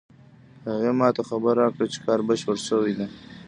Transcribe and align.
هغې 0.67 0.91
ما 0.99 1.07
ته 1.15 1.21
خبر 1.29 1.53
راکړ 1.61 1.85
چې 1.93 1.99
کار 2.05 2.19
بشپړ 2.27 2.55
شوی 2.67 2.93
ده 2.99 3.07